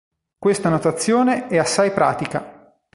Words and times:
Questa 0.39 0.67
notazione 0.69 1.45
è 1.47 1.59
assai 1.59 1.91
pratica. 1.91 2.75